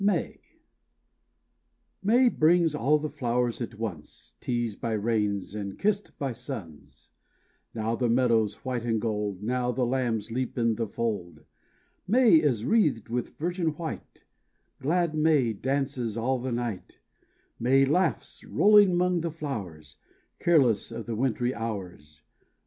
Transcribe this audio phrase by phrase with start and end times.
[2.03, 7.11] May brings all the flowers at once, Teased by rains and kissed by suns;
[7.75, 11.45] Now the meadows white and gold; Now the lambs leap in the fold.
[12.07, 14.25] May is wreathed with virgin white;
[14.79, 16.97] Glad May dances all the night;
[17.59, 19.97] May laughs, rolling 'mong the flowers,
[20.39, 22.23] Careless of the wintry hours.